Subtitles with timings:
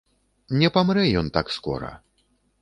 [0.61, 1.93] Не памрэ ён так скора.